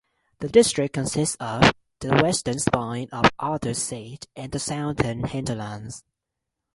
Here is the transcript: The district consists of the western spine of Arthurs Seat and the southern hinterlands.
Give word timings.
The 0.39 0.49
district 0.49 0.95
consists 0.95 1.35
of 1.39 1.71
the 1.99 2.09
western 2.23 2.57
spine 2.57 3.07
of 3.11 3.29
Arthurs 3.37 3.77
Seat 3.83 4.25
and 4.35 4.51
the 4.51 4.57
southern 4.57 5.25
hinterlands. 5.25 6.03